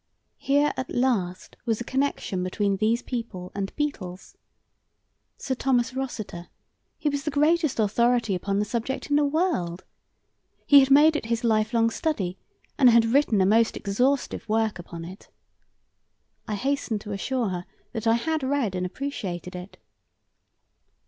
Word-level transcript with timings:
Here, 0.39 0.73
at 0.77 0.95
last, 0.95 1.57
was 1.67 1.79
a 1.79 1.83
connection 1.83 2.41
between 2.41 2.77
these 2.77 3.03
people 3.03 3.51
and 3.53 3.71
beetles. 3.75 4.35
Sir 5.37 5.53
Thomas 5.53 5.93
Rossiter 5.93 6.47
he 6.97 7.07
was 7.07 7.23
the 7.23 7.29
greatest 7.29 7.77
authority 7.79 8.33
upon 8.33 8.57
the 8.57 8.65
subject 8.65 9.11
in 9.11 9.15
the 9.15 9.23
world. 9.23 9.83
He 10.65 10.79
had 10.79 10.89
made 10.89 11.15
it 11.15 11.27
his 11.27 11.43
lifelong 11.43 11.91
study, 11.91 12.39
and 12.79 12.89
had 12.89 13.05
written 13.13 13.39
a 13.41 13.45
most 13.45 13.77
exhaustive 13.77 14.49
work 14.49 14.79
upon 14.79 15.05
it. 15.05 15.29
I 16.47 16.55
hastened 16.55 17.01
to 17.01 17.11
assure 17.11 17.49
her 17.49 17.65
that 17.91 18.07
I 18.07 18.13
had 18.15 18.41
read 18.41 18.73
and 18.73 18.87
appreciated 18.87 19.55
it. 19.55 19.77